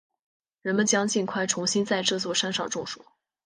[0.63, 3.05] 人们将尽快重新在这座山上种树。